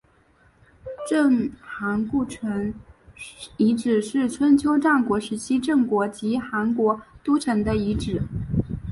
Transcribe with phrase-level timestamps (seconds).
[1.07, 2.73] 郑韩故城
[3.57, 8.23] 遗址是春秋战国时期郑国及韩国都城的遗址。